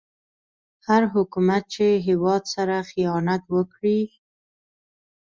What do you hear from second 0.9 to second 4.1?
حکومت چې هيواد سره خيانت وکړي